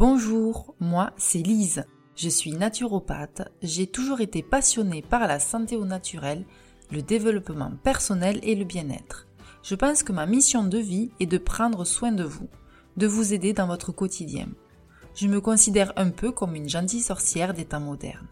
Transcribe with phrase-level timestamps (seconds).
[0.00, 1.84] Bonjour, moi c'est Lise.
[2.16, 3.42] Je suis naturopathe.
[3.60, 6.46] J'ai toujours été passionnée par la santé au naturel,
[6.90, 9.28] le développement personnel et le bien-être.
[9.62, 12.48] Je pense que ma mission de vie est de prendre soin de vous,
[12.96, 14.48] de vous aider dans votre quotidien.
[15.14, 18.28] Je me considère un peu comme une gentille sorcière des temps modernes.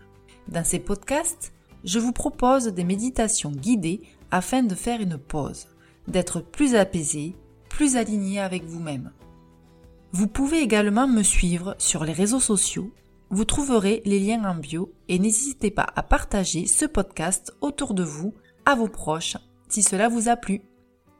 [0.48, 1.52] Dans ces podcasts,
[1.84, 4.00] je vous propose des méditations guidées
[4.30, 5.66] afin de faire une pause,
[6.06, 7.36] d'être plus apaisé,
[7.68, 9.12] plus aligné avec vous-même.
[10.10, 12.90] Vous pouvez également me suivre sur les réseaux sociaux.
[13.28, 18.02] Vous trouverez les liens en bio et n'hésitez pas à partager ce podcast autour de
[18.02, 18.32] vous,
[18.64, 19.36] à vos proches,
[19.68, 20.62] si cela vous a plu.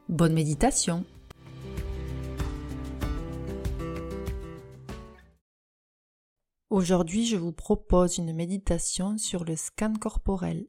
[0.09, 1.05] Bonne méditation
[6.71, 10.65] Aujourd'hui, je vous propose une méditation sur le scan corporel.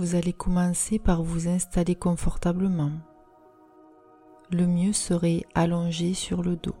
[0.00, 2.92] Vous allez commencer par vous installer confortablement.
[4.50, 6.74] Le mieux serait allongé sur le dos.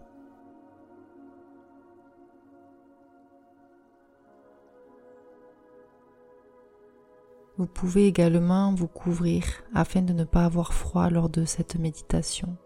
[7.58, 12.56] Vous pouvez également vous couvrir afin de ne pas avoir froid lors de cette méditation.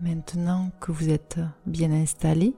[0.00, 2.56] Maintenant que vous êtes bien installé,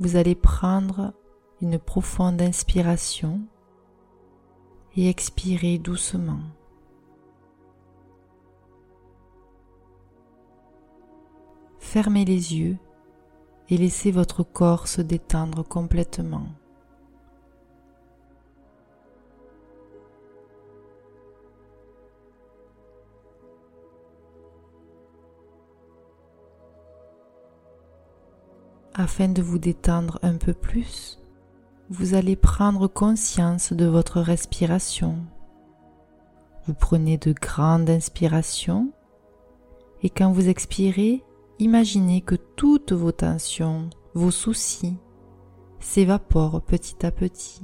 [0.00, 1.12] vous allez prendre
[1.60, 3.42] une profonde inspiration
[4.96, 6.40] et expirer doucement.
[11.78, 12.78] Fermez les yeux
[13.68, 16.48] et laissez votre corps se détendre complètement.
[29.00, 31.20] Afin de vous détendre un peu plus,
[31.88, 35.18] vous allez prendre conscience de votre respiration.
[36.66, 38.90] Vous prenez de grandes inspirations
[40.02, 41.22] et quand vous expirez,
[41.60, 44.96] imaginez que toutes vos tensions, vos soucis
[45.78, 47.62] s'évaporent petit à petit.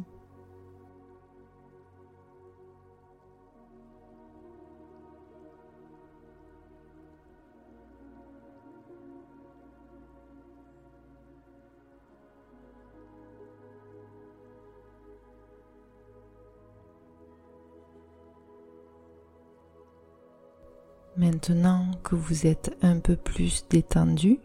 [21.17, 24.41] Maintenant que vous êtes un peu plus détendu,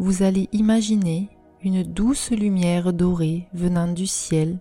[0.00, 1.28] vous allez imaginer
[1.62, 4.58] une douce lumière dorée venant du ciel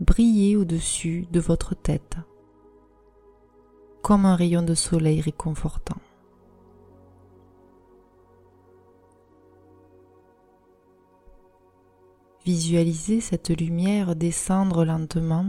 [0.00, 2.16] briller au-dessus de votre tête,
[4.02, 5.96] comme un rayon de soleil réconfortant.
[12.44, 15.46] Visualisez cette lumière descendre lentement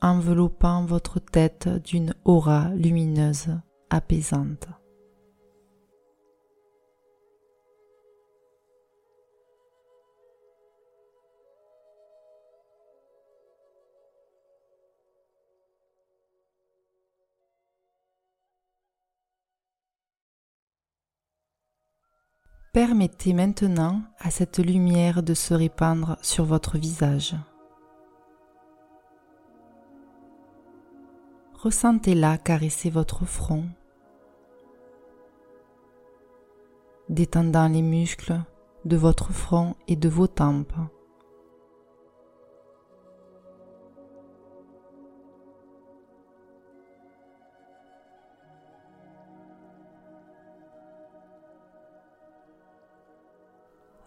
[0.00, 3.48] enveloppant votre tête d'une aura lumineuse
[3.90, 4.68] apaisante.
[22.76, 27.34] Permettez maintenant à cette lumière de se répandre sur votre visage.
[31.66, 33.64] Ressentez-la caresser votre front,
[37.08, 38.40] détendant les muscles
[38.84, 40.72] de votre front et de vos tempes.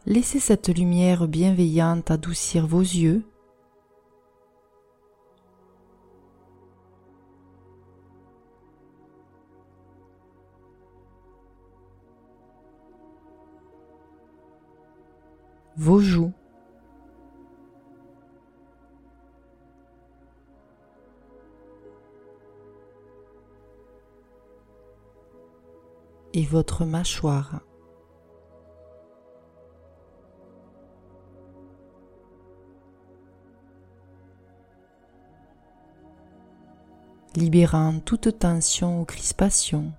[0.05, 3.28] Laissez cette lumière bienveillante adoucir vos yeux
[15.79, 16.33] vos joues.
[26.33, 27.61] et votre mâchoire.
[37.35, 39.93] libérant toute tension ou crispation.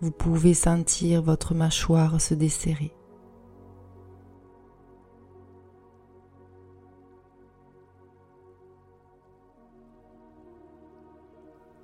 [0.00, 2.92] Vous pouvez sentir votre mâchoire se desserrer.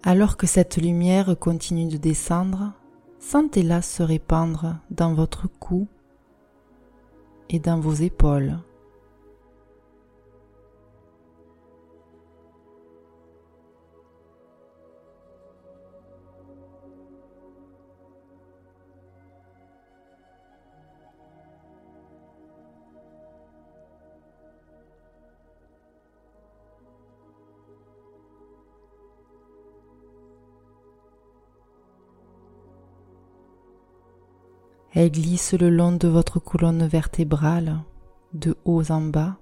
[0.05, 2.73] Alors que cette lumière continue de descendre,
[3.21, 5.87] sentez-la se répandre dans votre cou
[7.49, 8.59] et dans vos épaules.
[34.95, 37.79] Elle glisse le long de votre colonne vertébrale,
[38.35, 39.39] de haut en bas,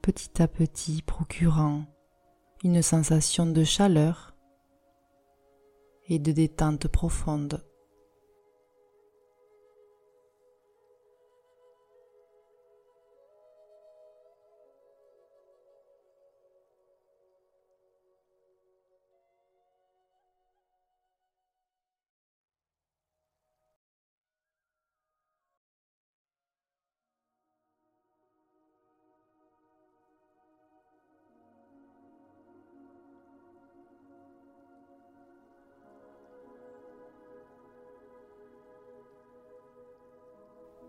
[0.00, 1.84] petit à petit procurant
[2.62, 4.36] une sensation de chaleur
[6.06, 7.67] et de détente profonde.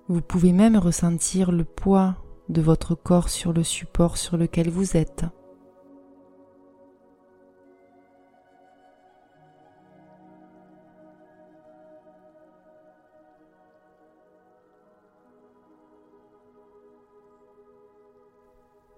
[0.09, 2.15] Vous pouvez même ressentir le poids
[2.49, 5.23] de votre corps sur le support sur lequel vous êtes.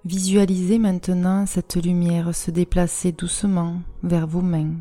[0.05, 4.77] Visualisez maintenant cette lumière se déplacer doucement vers vos mains.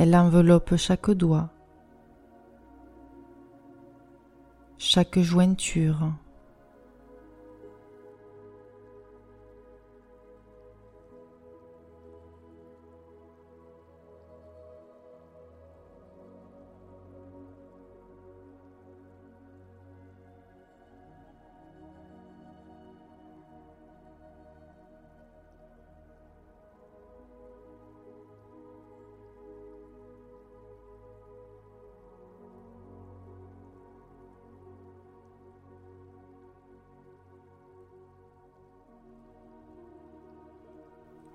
[0.00, 1.50] Elle enveloppe chaque doigt,
[4.78, 6.12] chaque jointure.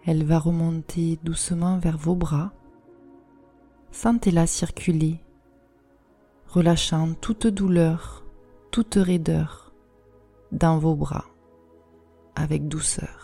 [0.06, 2.52] Elle va remonter doucement vers vos bras.
[3.92, 5.24] Sentez-la circuler,
[6.48, 8.26] relâchant toute douleur,
[8.72, 9.72] toute raideur
[10.52, 11.26] dans vos bras
[12.36, 13.23] avec douceur.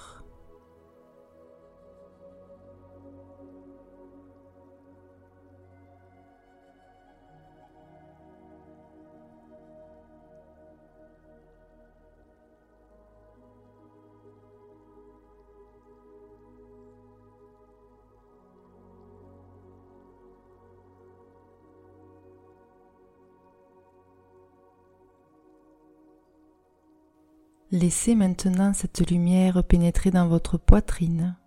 [27.71, 31.37] Laissez maintenant cette lumière pénétrer dans votre poitrine.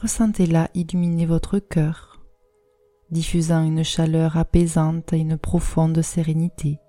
[0.00, 2.24] Ressentez-la illuminer votre cœur,
[3.12, 6.80] diffusant une chaleur apaisante et une profonde sérénité.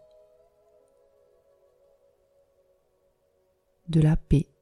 [3.88, 4.53] De la paix.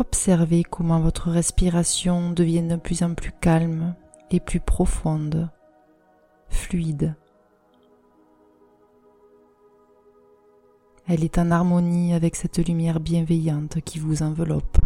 [0.00, 3.96] Observez comment votre respiration devient de plus en plus calme
[4.30, 5.50] et plus profonde,
[6.48, 7.16] fluide.
[11.08, 14.78] Elle est en harmonie avec cette lumière bienveillante qui vous enveloppe.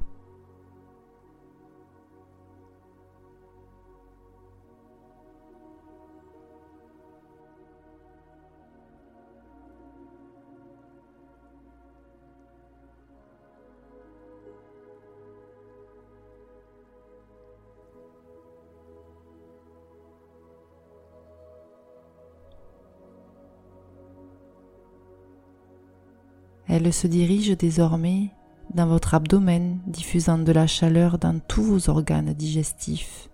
[26.75, 28.31] Elle se dirige désormais
[28.73, 33.29] dans votre abdomen, diffusant de la chaleur dans tous vos organes digestifs.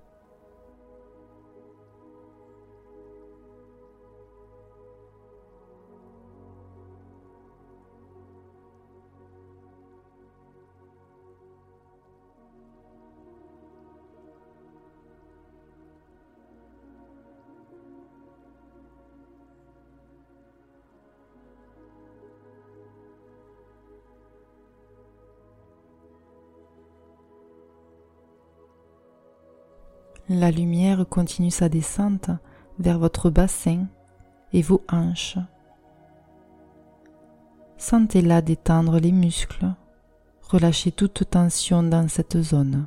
[30.30, 32.28] La lumière continue sa descente
[32.78, 33.87] vers votre bassin
[34.52, 35.38] et vos hanches.
[37.78, 39.73] Sentez-la détendre les muscles,
[40.42, 42.87] relâchez toute tension dans cette zone.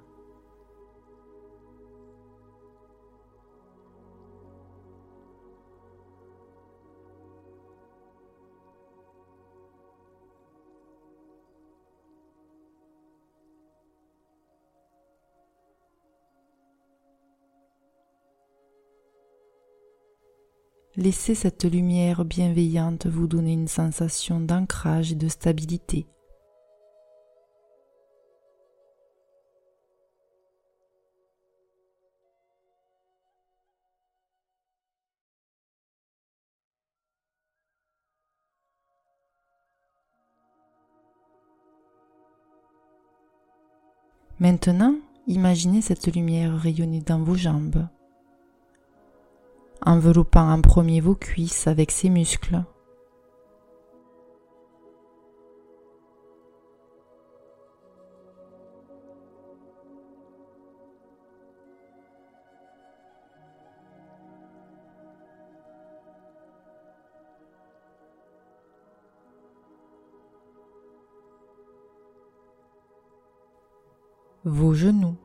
[21.02, 26.06] Laissez cette lumière bienveillante vous donner une sensation d'ancrage et de stabilité.
[44.40, 47.88] Maintenant, imaginez cette lumière rayonner dans vos jambes,
[49.86, 52.64] enveloppant en premier vos cuisses avec ses muscles.
[74.44, 75.18] vos genoux,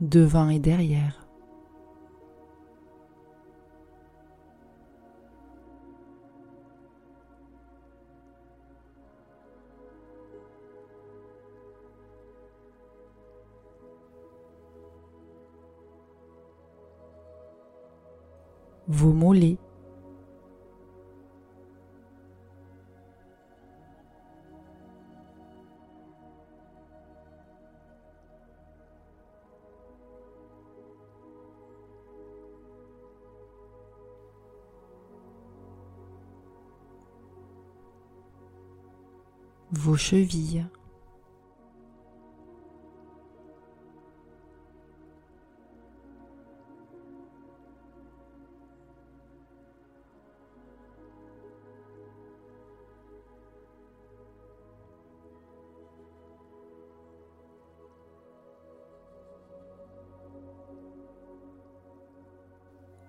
[0.00, 1.20] devant et derrière.
[18.90, 19.56] vos mollets,
[39.96, 40.66] chevilles.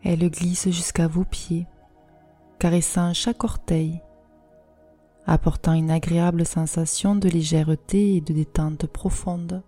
[0.04, 1.68] Elle glisse jusqu'à vos pieds,
[2.60, 4.02] caressant chaque orteil
[5.32, 9.64] apportant une agréable sensation de légèreté et de détente profonde.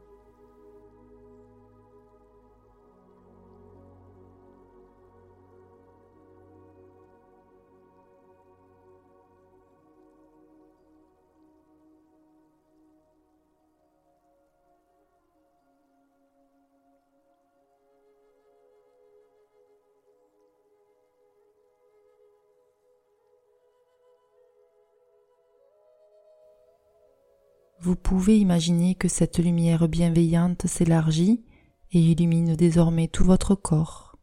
[27.83, 31.43] Vous pouvez imaginer que cette lumière bienveillante s'élargit
[31.91, 34.15] et illumine désormais tout votre corps.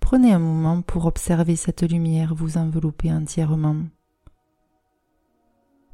[0.00, 3.76] Prenez un moment pour observer cette lumière vous envelopper entièrement,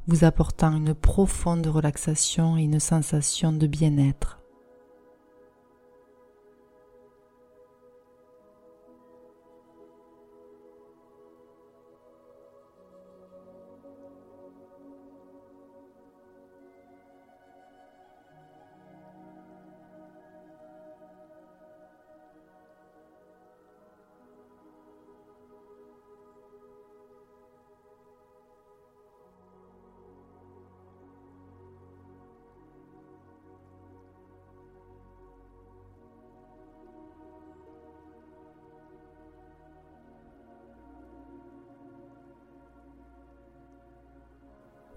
[0.07, 4.41] vous apportant une profonde relaxation et une sensation de bien-être.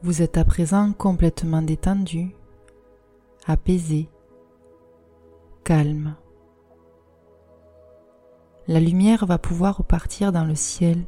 [0.03, 2.35] Vous êtes à présent complètement détendu,
[3.47, 4.09] apaisé,
[5.63, 6.17] calme.
[8.67, 11.05] La lumière va pouvoir repartir dans le ciel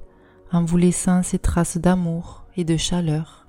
[0.52, 3.46] en vous laissant ses traces d'amour et de chaleur.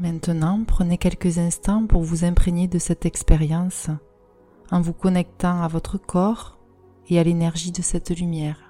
[0.00, 3.90] Maintenant, prenez quelques instants pour vous imprégner de cette expérience
[4.72, 6.58] en vous connectant à votre corps
[7.08, 8.67] et à l'énergie de cette lumière.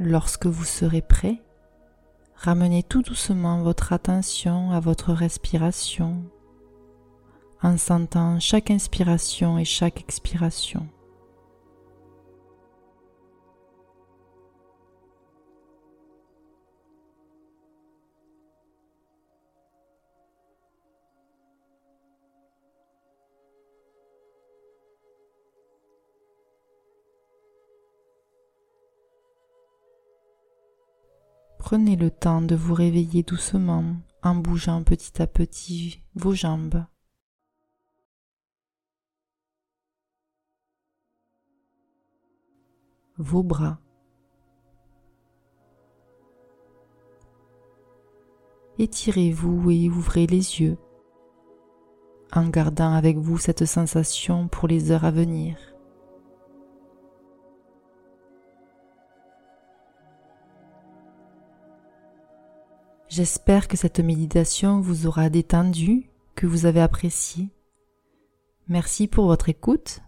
[0.00, 1.40] Lorsque vous serez prêt,
[2.34, 6.24] ramenez tout doucement votre attention à votre respiration
[7.62, 10.88] en sentant chaque inspiration et chaque expiration.
[31.66, 36.84] Prenez le temps de vous réveiller doucement en bougeant petit à petit vos jambes.
[43.16, 43.78] vos bras.
[48.78, 50.76] Étirez-vous et ouvrez les yeux
[52.32, 55.73] en gardant avec vous cette sensation pour les heures à venir.
[63.16, 67.48] J'espère que cette méditation vous aura détendu, que vous avez apprécié.
[68.66, 70.00] Merci pour votre écoute.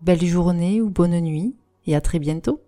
[0.00, 2.62] Belle journée ou bonne nuit et à très bientôt.